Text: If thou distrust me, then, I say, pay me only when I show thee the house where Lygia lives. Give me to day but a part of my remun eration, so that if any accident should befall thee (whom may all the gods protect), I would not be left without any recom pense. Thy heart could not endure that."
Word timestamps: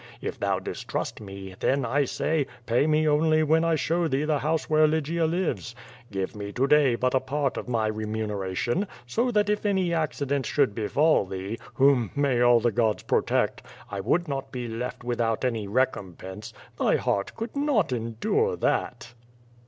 If 0.19 0.39
thou 0.39 0.57
distrust 0.57 1.21
me, 1.21 1.53
then, 1.59 1.85
I 1.85 2.05
say, 2.05 2.47
pay 2.65 2.87
me 2.87 3.07
only 3.07 3.43
when 3.43 3.63
I 3.63 3.75
show 3.75 4.07
thee 4.07 4.23
the 4.23 4.39
house 4.39 4.67
where 4.67 4.87
Lygia 4.87 5.27
lives. 5.27 5.75
Give 6.11 6.35
me 6.35 6.51
to 6.53 6.65
day 6.65 6.95
but 6.95 7.13
a 7.13 7.19
part 7.19 7.55
of 7.55 7.69
my 7.69 7.87
remun 7.87 8.29
eration, 8.29 8.87
so 9.05 9.29
that 9.29 9.47
if 9.47 9.63
any 9.63 9.93
accident 9.93 10.47
should 10.47 10.73
befall 10.73 11.25
thee 11.27 11.59
(whom 11.75 12.09
may 12.15 12.41
all 12.41 12.59
the 12.59 12.71
gods 12.71 13.03
protect), 13.03 13.61
I 13.91 13.99
would 13.99 14.27
not 14.27 14.51
be 14.51 14.67
left 14.67 15.03
without 15.03 15.45
any 15.45 15.67
recom 15.67 16.17
pense. 16.17 16.51
Thy 16.79 16.95
heart 16.95 17.35
could 17.35 17.55
not 17.55 17.91
endure 17.91 18.55
that." 18.55 19.13